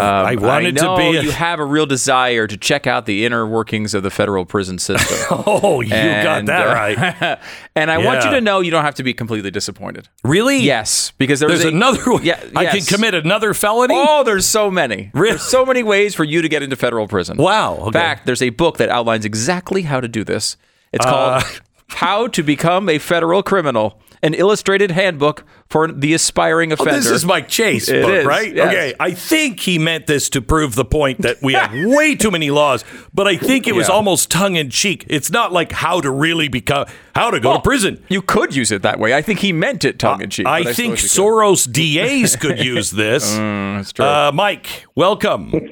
[0.00, 1.18] I wanted I to be.
[1.18, 4.44] A, you have a real desire to check out the inner workings of the federal
[4.44, 5.18] prison system.
[5.46, 7.38] oh, you got that uh, right.
[7.74, 10.08] and I want you to know you don't have to be completely disappointed.
[10.24, 10.58] Really?
[10.58, 12.22] Yes, because there There's a- another way.
[12.22, 13.94] Yeah, I can commit another felony.
[13.96, 15.10] Oh, there's so many.
[15.14, 15.30] Really?
[15.30, 17.36] There's so many ways for you to get into federal prison.
[17.38, 17.86] Wow, okay.
[17.86, 20.56] In fact, there's a book that outlines exactly how to do this.
[20.92, 21.10] It's Uh.
[21.40, 26.92] called How to Become a Federal Criminal, an illustrated handbook for the aspiring Oh, offender.
[26.92, 28.54] this is Mike Chase It book, is, right?
[28.54, 28.68] yes.
[28.68, 28.94] Okay.
[29.00, 32.50] I think he meant this to prove the point that we have way too many
[32.50, 33.94] laws, but I think it was Yeah.
[33.96, 35.04] almost tongue in cheek.
[35.08, 38.02] It's not like how to really become how to go Well, to prison.
[38.08, 39.14] You could use it that way.
[39.14, 40.46] I think he meant it tongue in cheek.
[40.46, 41.22] I but think suppose could.
[41.22, 43.34] Soros DAs could use this.
[43.34, 44.04] That's true.
[44.04, 45.52] Uh, Mike, welcome.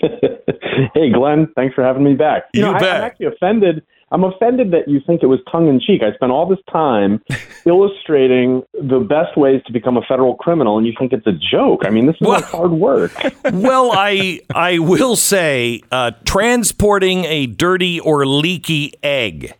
[0.92, 2.44] Hey, Glenn, thanks for having me back.
[2.52, 2.96] You know, I, bet.
[2.96, 3.82] I'm actually offended.
[4.14, 6.02] I'm offended that you think it was tongue in cheek.
[6.02, 7.20] I spent all this time
[7.66, 11.82] illustrating the best ways to become a federal criminal, and you think it's a joke.
[11.84, 13.12] I mean, this is Well- like hard work.
[13.52, 19.54] well, I I will say uh, transporting a dirty or leaky egg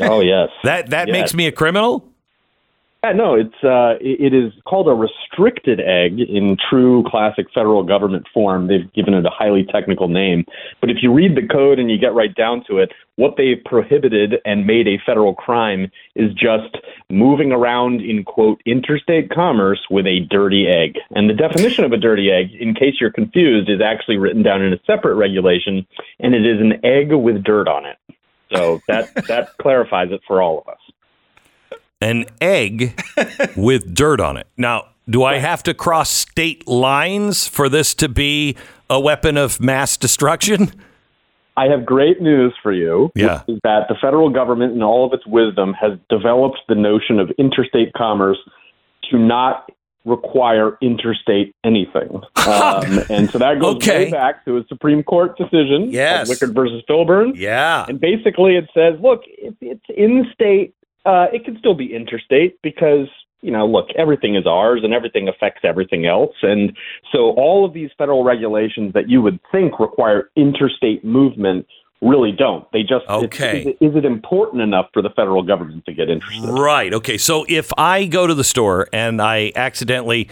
[0.00, 0.48] oh yes.
[0.64, 1.12] that that Yes.
[1.14, 2.06] makes me a criminal.
[3.02, 8.26] Yeah, no, it's uh, it is called a restricted egg in true classic federal government
[8.32, 8.66] form.
[8.66, 10.44] They've given it a highly technical name,
[10.82, 13.62] but if you read the code and you get right down to it, what they've
[13.64, 16.76] prohibited and made a federal crime is just
[17.08, 20.98] moving around in quote interstate commerce with a dirty egg.
[21.12, 24.60] And the definition of a dirty egg, in case you're confused, is actually written down
[24.60, 25.86] in a separate regulation,
[26.18, 27.96] and it is an egg with dirt on it.
[28.52, 30.80] So that that clarifies it for all of us.
[32.00, 32.98] An egg
[33.56, 34.46] with dirt on it.
[34.56, 38.56] Now, do I have to cross state lines for this to be
[38.88, 40.72] a weapon of mass destruction?
[41.56, 43.10] I have great news for you.
[43.14, 43.42] Yeah.
[43.64, 47.92] that the federal government, in all of its wisdom, has developed the notion of interstate
[47.92, 48.38] commerce
[49.10, 49.68] to not
[50.06, 52.22] require interstate anything.
[52.40, 54.06] Um, and so that goes Okay.
[54.06, 56.30] way back to a Supreme Court decision, Yes.
[56.30, 57.32] Wickard versus Filburn.
[57.36, 57.84] Yeah.
[57.86, 62.60] And basically, it says, look, if it's in state, uh, it can still be interstate
[62.62, 63.08] because,
[63.40, 66.34] you know, look, everything is ours and everything affects everything else.
[66.42, 66.76] And
[67.12, 71.66] so all of these federal regulations that you would think require interstate movement
[72.02, 72.70] really don't.
[72.72, 73.60] They just, Okay.
[73.60, 76.48] is, it, is it important enough for the federal government to get interested?
[76.50, 76.92] Right.
[76.94, 77.18] Okay.
[77.18, 80.28] So if I go to the store and I accidentally,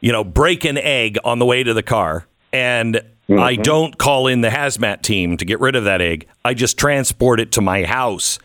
[0.00, 3.62] you know, break an egg on the way to the car and I Mm-hmm.
[3.62, 7.40] don't call in the hazmat team to get rid of that egg, I just transport
[7.40, 8.38] it to my house.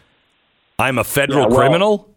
[0.79, 2.09] I'm a federal Yeah, well- criminal?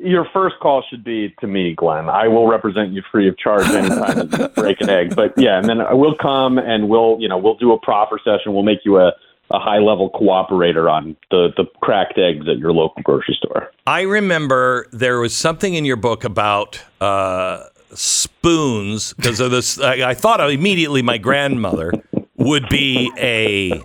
[0.00, 2.08] Your first call should be to me, Glenn.
[2.08, 5.16] I will represent you free of charge anytime you break an egg.
[5.16, 8.54] But yeah, and then we'll come and we'll, you know, we'll do a proper session.
[8.54, 9.08] We'll make you a,
[9.50, 13.72] a high level cooperator on the, the cracked eggs at your local grocery store.
[13.88, 19.80] I remember there was something in your book about uh, spoons because of this.
[19.80, 21.92] I, I thought immediately my grandmother
[22.36, 23.82] would be a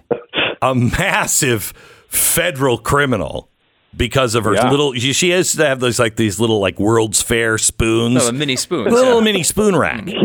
[0.61, 1.73] a massive
[2.07, 3.49] federal criminal
[3.95, 4.69] because of her Yeah.
[4.69, 4.93] little.
[4.93, 8.33] She, she has to have those like these little like World's Fair spoons, no, a
[8.33, 8.85] mini spoon.
[8.91, 10.07] little mini spoon rack.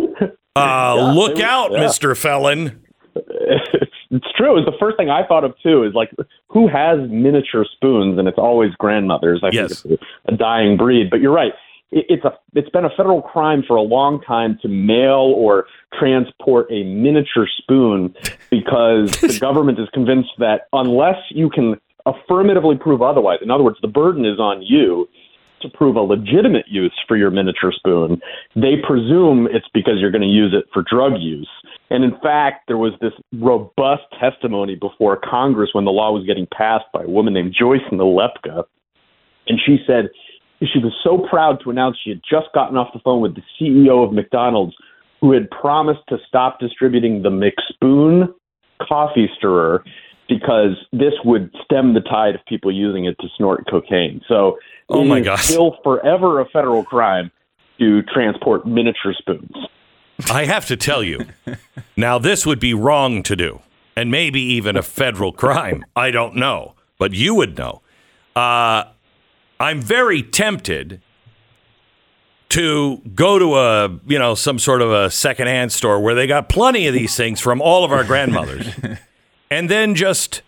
[0.56, 1.80] Uh, look they were- out, yeah.
[1.82, 2.82] Mister Felon.
[3.14, 4.56] it's, it's true.
[4.58, 5.84] It's the first thing I thought of too.
[5.84, 6.10] Is like
[6.48, 9.40] who has miniature spoons, and it's always grandmothers.
[9.44, 9.82] I Yes.
[9.82, 11.10] think it's a, a dying breed.
[11.10, 11.52] But you're right.
[11.92, 15.66] It, it's a it's been a federal crime for a long time to mail or
[15.96, 18.12] transport a miniature spoon
[18.50, 21.76] because the government is convinced that unless you can
[22.08, 25.08] affirmatively prove otherwise, in other words, the burden is on you
[25.62, 28.20] to prove a legitimate use for your miniature spoon,
[28.54, 31.48] they presume it's because you're going to use it for drug use.
[31.90, 36.46] And in fact, there was this robust testimony before Congress when the law was getting
[36.56, 38.64] passed by a woman named Joyce Nalepka.
[39.48, 40.10] And she said
[40.60, 43.42] she was so proud to announce she had just gotten off the phone with the
[43.58, 44.76] CEO of McDonald's
[45.20, 48.32] who had promised to stop distributing the McSpoon
[48.86, 49.82] coffee stirrer
[50.28, 54.20] because this would stem the tide of people using it to snort cocaine.
[54.28, 55.44] So Oh my gosh.
[55.46, 57.30] still forever a federal crime
[57.78, 59.50] to transport miniature spoons.
[60.30, 61.20] I have to tell you,
[61.96, 63.60] now this would be wrong to do,
[63.94, 65.84] and maybe even a federal crime.
[65.94, 67.82] I don't know, but you would know.
[68.34, 68.84] Uh,
[69.60, 71.00] I'm very tempted
[72.50, 76.48] to go to a you know some sort of a secondhand store where they got
[76.48, 78.66] plenty of these things from all of our grandmothers,
[79.50, 80.42] and then just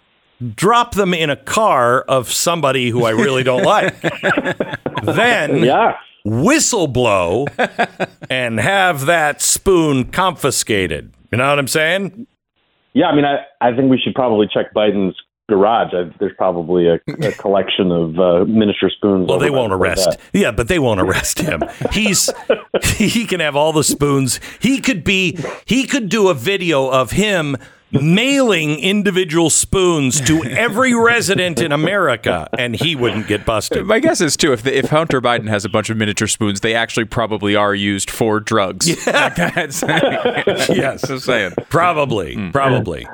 [0.55, 3.95] drop them in a car of somebody who I really don't like.
[5.03, 5.97] then Yeah.
[6.25, 7.47] whistle blow
[8.31, 11.13] and have that spoon confiscated.
[11.31, 12.27] You know what I'm saying?
[12.93, 15.17] Yeah, I mean, I, I think we should probably check Biden's
[15.51, 19.29] garage, I, there's probably a, a collection of uh, miniature spoons.
[19.29, 20.09] Well, they won't arrest.
[20.11, 20.21] that.
[20.33, 21.63] Yeah, but they won't arrest him.
[21.93, 22.31] He's
[22.83, 24.41] he can have all the spoons.
[24.61, 27.57] He could be he could do a video of him
[27.93, 33.85] mailing individual spoons to every resident in America and he wouldn't get busted.
[33.85, 36.61] My guess is too if the, if Hunter Biden has a bunch of miniature spoons,
[36.61, 38.89] they actually probably are used for drugs.
[38.89, 39.35] Yeah.
[40.71, 41.55] yes, I'm saying.
[41.69, 42.51] Probably, Hmm.
[42.53, 43.09] probably.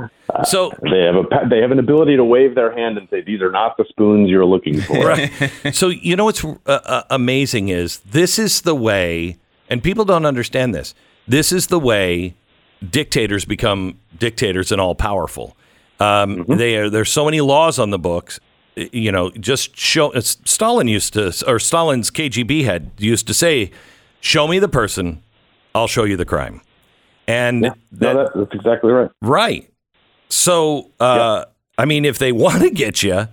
[0.44, 3.40] So They have a they have an ability to wave their hand and say, "These
[3.42, 5.30] are not the spoons you're looking for." Right.
[5.72, 9.36] So you know what's uh, uh, amazing is this is the way,
[9.70, 10.94] and people don't understand this.
[11.28, 12.34] This is the way
[12.90, 15.56] dictators become dictators and all powerful.
[16.00, 18.38] Um, They are there's so many laws on the books.
[18.74, 20.12] You know, just show.
[20.12, 23.70] uh, Stalin used to, or Stalin's KGB head used to say,
[24.20, 25.22] "Show me the person,
[25.74, 26.60] I'll show you the crime."
[27.26, 29.10] And No, that- that, that's exactly right.
[29.22, 29.70] Right.
[30.28, 31.44] So, uh,
[31.78, 33.28] I mean, if they want to get you,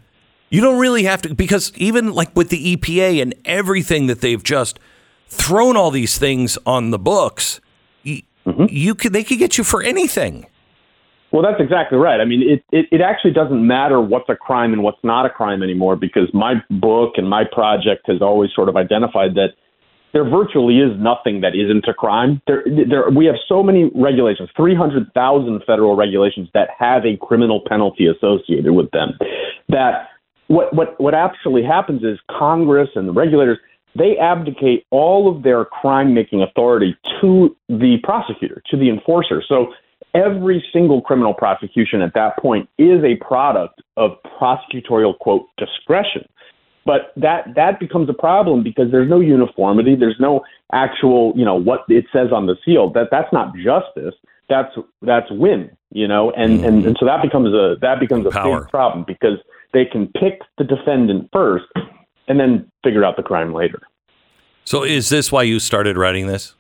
[0.50, 4.44] you don't really have to, because even like with the EPA and everything that they've
[4.44, 4.80] just
[5.28, 7.60] thrown all these things on the books,
[8.04, 8.22] you,
[8.70, 10.46] you could they could get you for anything.
[11.32, 12.22] Well, that's exactly right.
[12.22, 15.32] I mean, it, it, it actually doesn't matter what's a crime and what's not a
[15.32, 19.56] crime anymore because my book and my project has always sort of identified that
[20.14, 22.42] there virtually is nothing that isn't a crime.
[22.48, 28.08] There, there, we have so many regulations, 300,000 federal regulations that have a criminal penalty
[28.08, 29.18] associated with them,
[29.70, 30.10] that
[30.48, 33.58] what, what, what actually happens is Congress and the regulators,
[33.96, 39.42] they abdicate all of their crime making authority to the prosecutor, to the enforcer.
[39.48, 39.74] So
[40.14, 46.28] every single criminal prosecution at that point is a product of prosecutorial, quote, discretion.
[46.86, 49.96] But that that becomes a problem because there's no uniformity.
[49.96, 50.42] There's no
[50.74, 52.92] actual, you know, what it says on the seal.
[52.92, 54.16] That that's not justice.
[54.50, 56.68] That's that's whim, you know, and mm-hmm.
[56.68, 58.62] and, and so that becomes a that becomes a Power.
[58.62, 59.38] big problem because
[59.74, 61.66] they can pick the defendant first
[62.28, 63.82] and then figure out the crime later.
[64.66, 66.56] So, is this why you started writing this?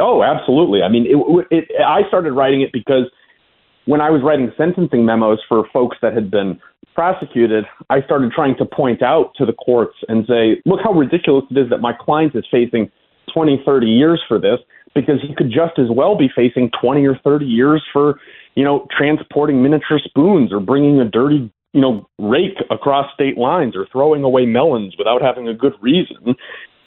[0.00, 0.82] Oh, absolutely.
[0.82, 3.10] I mean, it, it, I started writing it because
[3.84, 6.60] when I was writing sentencing memos for folks that had been
[6.98, 11.44] prosecuted, I started trying to point out to the courts and say, look how ridiculous
[11.48, 12.90] it is that my client is facing
[13.32, 14.58] 20, 30 years for this
[14.96, 18.18] because he could just as well be facing 20 or 30 years for,
[18.56, 23.76] you know, transporting miniature spoons or bringing a dirty, you know, rake across state lines
[23.76, 26.34] or throwing away melons without having a good reason.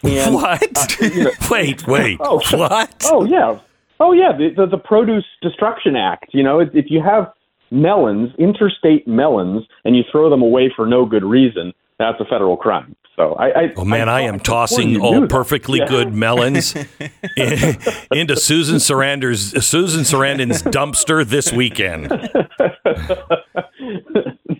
[0.04, 0.78] And, what?
[1.02, 2.18] Uh, you know- wait, wait.
[2.20, 2.94] Oh, what?
[3.06, 3.60] Oh yeah,
[4.02, 4.34] oh yeah.
[4.38, 6.32] The, the the Produce Destruction Act.
[6.34, 7.32] You know, if, if you have
[7.72, 12.58] melons, interstate melons, and you throw them away for no good reason, that's a federal
[12.58, 12.96] crime.
[13.16, 15.88] So I, I Oh man, I, I am could've tossing all perfectly Yeah.
[15.88, 16.76] good melons
[17.38, 17.78] in-
[18.12, 22.10] into Susan Sarandon's Susan Sarandon's dumpster this weekend.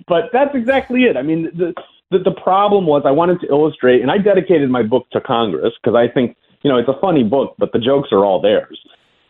[0.08, 1.18] but that's exactly it.
[1.18, 1.74] I mean, the,
[2.12, 5.74] the the problem was I wanted to illustrate, and I dedicated my book to Congress
[5.82, 8.80] because I think you know it's a funny book, but the jokes are all theirs.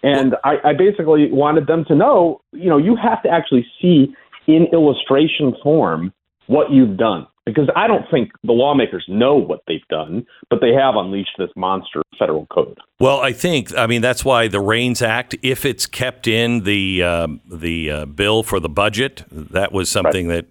[0.03, 4.13] And I, I basically wanted them to know, you know, you have to actually see
[4.47, 6.13] in illustration form
[6.47, 7.27] what you've done.
[7.45, 11.49] Because I don't think the lawmakers know what they've done, but they have unleashed this
[11.55, 12.77] monster federal code.
[12.99, 17.01] Well, I think I mean that's why the REINS Act, if it's kept in the
[17.01, 20.45] um, the uh, bill for the budget, that was something that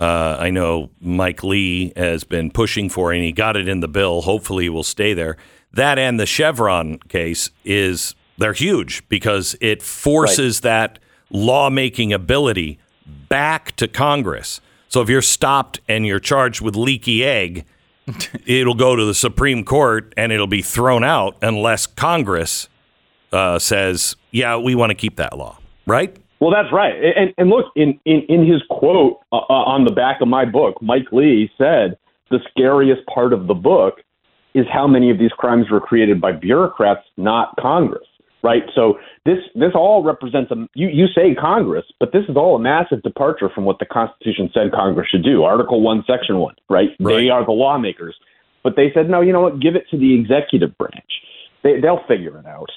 [0.00, 3.88] uh, I know Mike Lee has been pushing for, and he got it in the
[3.88, 4.22] bill.
[4.22, 5.36] Hopefully, it will stay there.
[5.72, 10.98] That and the Chevron case is they're huge because it forces that
[11.30, 12.78] lawmaking ability
[13.28, 14.60] back to Congress.
[14.88, 17.64] So if you're stopped and you're charged with leaky egg,
[18.46, 22.68] it'll go to the Supreme Court and it'll be thrown out unless Congress
[23.32, 26.16] uh, says, "Yeah, we want to keep that law." Right?
[26.40, 26.94] Well, that's right.
[27.16, 30.82] And, and look, in, in, in his quote uh, on the back of my book,
[30.82, 31.96] Mike Lee said
[32.30, 34.00] the scariest part of the book
[34.52, 38.06] is how many of these crimes were created by bureaucrats, not Congress.
[38.42, 38.64] Right.
[38.74, 42.58] So this this all represents a you, you say Congress, but this is all a
[42.58, 45.44] massive departure from what the Constitution said Congress should do.
[45.44, 46.56] Article one, Section one.
[46.68, 46.90] Right.
[46.98, 47.16] Right.
[47.16, 48.16] They are the lawmakers,
[48.64, 49.20] but they said no.
[49.20, 49.60] You know what?
[49.60, 51.10] Give it to the executive branch.
[51.62, 52.70] They, they'll figure it out.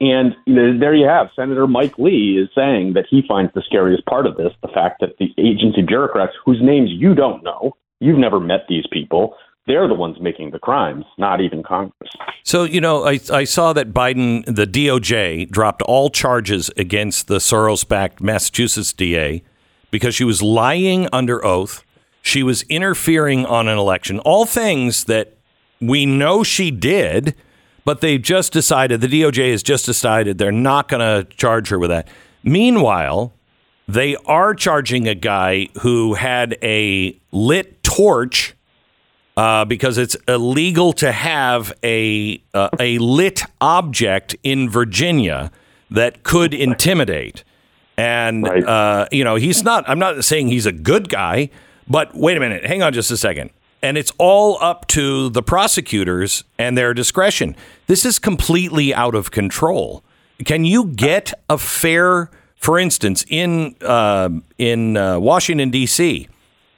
[0.00, 4.26] And there you have Senator Mike Lee is saying that he finds the scariest part
[4.26, 8.40] of this the fact that the agency bureaucrats, whose names you don't know, you've never
[8.40, 9.36] met these people,
[9.66, 12.10] they're the ones making the crimes, not even Congress.
[12.42, 17.38] So you know, I I saw that Biden, the DOJ, dropped all charges against the
[17.38, 19.42] Soros-backed Massachusetts DA
[19.90, 21.84] because she was lying under oath.
[22.22, 24.18] She was interfering on an election.
[24.20, 25.36] All things that
[25.80, 27.34] we know she did,
[27.84, 31.78] but they've just decided the DOJ has just decided they're not going to charge her
[31.78, 32.08] with that.
[32.44, 33.32] Meanwhile,
[33.88, 38.54] they are charging a guy who had a lit torch
[39.36, 45.50] uh, because it's illegal to have a uh, a lit object in Virginia
[45.90, 47.44] that could intimidate.
[47.96, 48.64] And Right.
[48.64, 49.84] uh, you know, he's not.
[49.88, 51.50] I'm not saying he's a good guy,
[51.88, 52.64] but wait a minute.
[52.64, 53.50] Hang on just a second.
[53.82, 57.56] And it's all up to the prosecutors and their discretion.
[57.88, 60.04] This is completely out of control.
[60.44, 64.28] Can you get a fair, for instance, in uh,
[64.58, 66.28] in uh, Washington D.C.?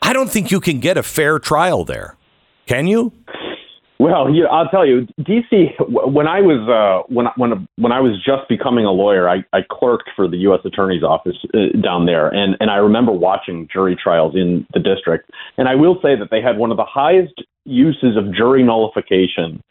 [0.03, 2.17] I don't think you can get a fair trial there.
[2.67, 3.13] Can you?
[3.99, 5.71] Well, yeah, I'll tell you, DC.
[5.89, 9.61] When I was uh, when when when I was just becoming a lawyer, I, I
[9.71, 10.61] clerked for the U.S.
[10.65, 15.31] Attorney's office uh, down there, and and I remember watching jury trials in the district.
[15.59, 17.35] And I will say that they had one of the highest
[17.65, 19.63] uses of jury nullification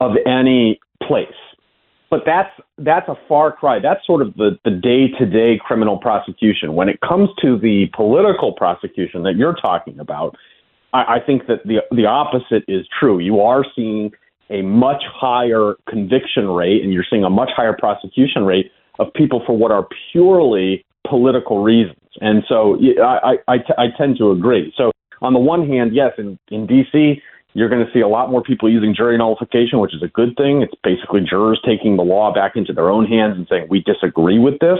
[0.00, 1.26] of any place.
[2.10, 3.78] But that's that's a far cry.
[3.78, 6.74] That's sort of the the day to day criminal prosecution.
[6.74, 10.36] When it comes to the political prosecution that you're talking about,
[10.92, 13.18] I, I think that the the opposite is true.
[13.18, 14.12] You are seeing
[14.50, 19.42] a much higher conviction rate, and you're seeing a much higher prosecution rate of people
[19.46, 21.96] for what are purely political reasons.
[22.20, 24.72] And so I, I, I, t- I tend to agree.
[24.76, 24.90] So
[25.22, 27.22] on the one hand, yes, in, in D.C.,
[27.54, 30.36] you're going to see a lot more people using jury nullification, which is a good
[30.36, 30.62] thing.
[30.62, 34.38] It's basically jurors taking the law back into their own hands and saying, we disagree
[34.38, 34.78] with this.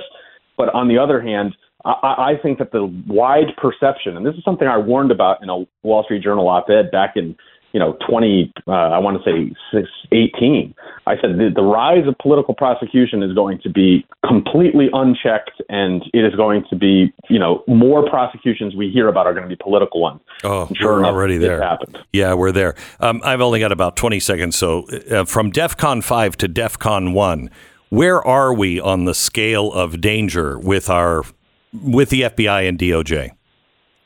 [0.57, 4.45] But on the other hand, I, I think that the wide perception, and this is
[4.45, 7.37] something I warned about in a Wall Street Journal op-ed back in,
[7.73, 10.75] you know, 20, uh, I want to say six, 18.
[11.07, 16.03] I said the, the rise of political prosecution is going to be completely unchecked, and
[16.13, 19.49] it is going to be, you know, more prosecutions we hear about are going to
[19.49, 20.21] be political ones.
[20.45, 21.63] Oh, And sure we're enough, already there.
[21.63, 21.99] happened.
[22.13, 22.75] Yeah, we're there.
[22.99, 24.57] Um, I've only got about 20 seconds.
[24.57, 27.51] So, uh, from defcon 5 to defcon 1,
[27.89, 31.23] where are we on the scale of danger with our
[31.73, 33.31] with the FBI and DOJ?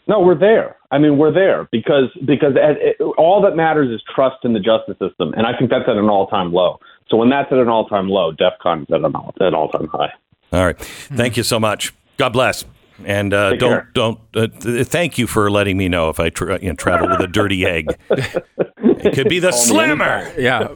[0.06, 0.76] No, we're there.
[0.90, 4.96] I mean, we're there because because it, all that matters is trust in the justice
[4.98, 6.78] system, and I think that's at an all-time low.
[7.08, 9.88] So when that's at an all-time low, DefCon is at an all- at an all-time
[9.88, 10.12] high.
[10.52, 10.78] All right.
[10.78, 11.92] Thank you so much.
[12.16, 12.64] God bless.
[13.06, 13.90] And uh, Take don't care.
[13.94, 17.08] don't uh, th- thank you for letting me know if I tra- you know, travel
[17.08, 17.94] with a dirty egg.
[18.10, 20.32] It could be the slammer.
[20.38, 20.68] Yeah.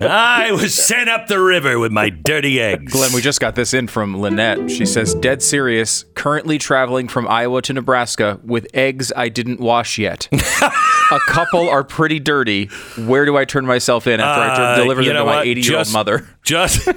[0.00, 2.92] I was sent up the river with my dirty eggs.
[2.92, 4.70] Glenn, we just got this in from Lynette.
[4.70, 9.98] She says, dead serious, currently traveling from Iowa to Nebraska with eggs I didn't wash
[9.98, 10.28] yet.
[10.32, 12.66] A couple are pretty dirty.
[12.98, 15.36] Where do I turn myself in after I Uh, tur- deliver you them to my
[15.36, 15.46] what?
[15.46, 16.28] 80 year old Just- mother?
[16.42, 16.88] Just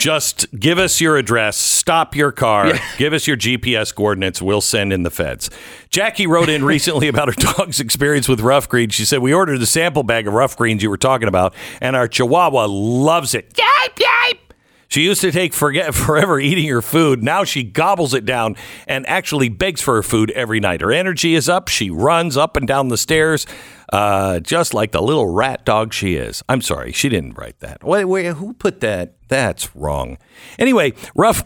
[0.00, 4.92] just give us your address, stop your car, give us your GPS coordinates, we'll send
[4.92, 5.50] in the feds.
[5.90, 8.94] Jackie wrote in recently about her dog's experience with Ruff Greens.
[8.94, 11.94] She said, We ordered the sample bag of Ruff Greens you were talking about, and
[11.94, 13.52] our chihuahua loves it.
[13.52, 14.38] Yipe, yipe.
[14.90, 17.22] She used to take forget, forever eating her food.
[17.22, 20.80] Now she gobbles it down and actually begs for her food every night.
[20.80, 21.68] Her energy is up.
[21.68, 23.46] She runs up and down the stairs,
[23.92, 26.42] uh, just like the little rat dog she is.
[26.48, 27.84] I'm sorry, she didn't write that.
[27.84, 29.14] Wait, wait, who put that?
[29.28, 30.18] That's wrong.
[30.58, 31.44] Anyway, rough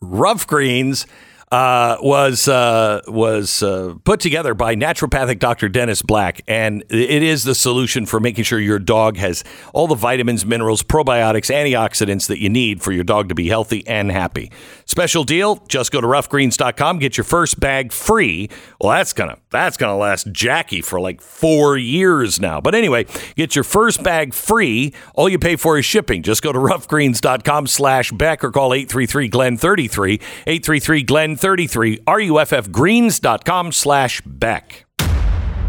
[0.00, 1.06] Ruff Greens.
[1.52, 5.68] Uh, was uh, was uh, put together by naturopathic Dr.
[5.68, 9.42] Dennis Black, and it is the solution for making sure your dog has
[9.74, 13.84] all the vitamins, minerals, probiotics, antioxidants that you need for your dog to be healthy
[13.88, 14.52] and happy.
[14.84, 18.48] Special deal: just go to ruffgreens.com, get your first bag free.
[18.80, 22.60] Well, that's gonna that's gonna last Jackie for like four years now.
[22.60, 24.94] But anyway, get your first bag free.
[25.16, 26.22] All you pay for is shipping.
[26.22, 30.14] Just go to ruffgreens.com slash Beck or call 833 Glenn 33
[30.46, 34.84] 833 Glenn 33 ruffgreens.com slash Beck.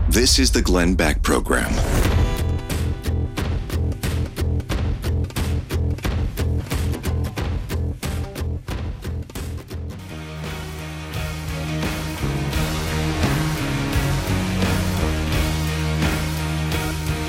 [0.09, 1.72] This is the Glenn Beck Program.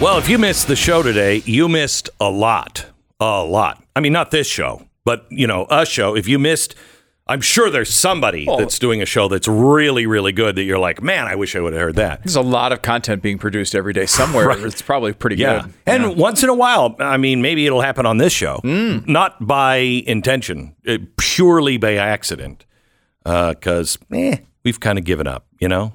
[0.02, 2.86] Well, if you missed the show today, you missed a lot.
[3.20, 3.84] A lot.
[3.94, 6.16] I mean, not this show, but, you know, a show.
[6.16, 6.74] If you missed,
[7.28, 11.00] I'm sure there's somebody that's doing a show that's really, really good that you're like,
[11.02, 12.22] man, I wish I would have heard that.
[12.24, 14.50] There's a lot of content being produced every day somewhere.
[14.66, 15.62] It's probably pretty Yeah.
[15.62, 15.74] good.
[15.86, 19.76] And once in a while, I mean, maybe it'll happen on this show, not by
[19.76, 22.64] intention, uh, purely by accident.
[23.24, 25.92] Because, eh, we've kind of given up, you know?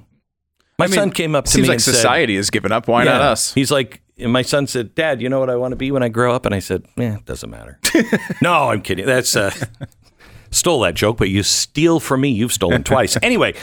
[0.78, 2.72] My I mean, son came up to seems me like and said, society has given
[2.72, 2.88] up.
[2.88, 3.52] Why not us?
[3.52, 6.02] He's like, and my son said, Dad, you know what I want to be when
[6.02, 6.46] I grow up?
[6.46, 7.78] And I said, Eh, it doesn't matter.
[8.42, 9.04] no, I'm kidding.
[9.04, 9.50] That's uh,
[10.50, 12.30] stole that joke, but you steal from me.
[12.30, 13.16] You've stolen twice.
[13.22, 13.54] anyway,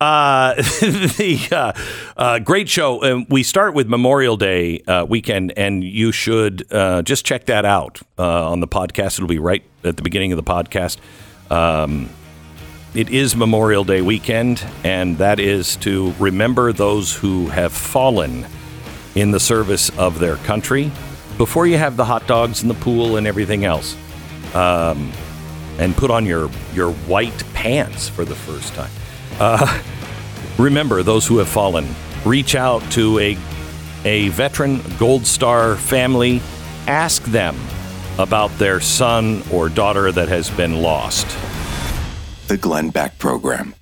[0.00, 1.72] uh, the uh,
[2.16, 3.02] uh, great show.
[3.02, 7.64] Um, we start with Memorial Day uh, weekend, and you should uh, just check that
[7.64, 9.18] out uh, on the podcast.
[9.18, 10.98] It'll be right at the beginning of the podcast.
[11.50, 12.10] Um,
[12.94, 18.46] it is Memorial Day weekend, and that is to remember those who have fallen
[19.14, 20.90] in the service of their country
[21.38, 23.96] before you have the hot dogs and the pool and everything else.
[24.54, 25.12] Um,
[25.78, 28.90] and put on your, your white pants for the first time.
[29.40, 29.82] Uh,
[30.58, 31.86] remember those who have fallen.
[32.24, 33.36] Reach out to a,
[34.04, 36.40] a veteran Gold Star family.
[36.86, 37.56] Ask them
[38.18, 41.26] about their son or daughter that has been lost.
[42.48, 43.74] The Glenn Beck Program.